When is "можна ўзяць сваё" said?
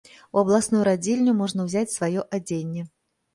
1.41-2.25